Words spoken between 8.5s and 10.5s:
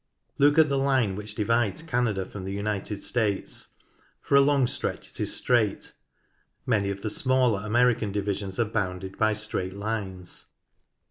are bounded by straight lines.